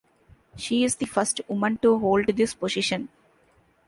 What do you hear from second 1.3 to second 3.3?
woman to hold this position.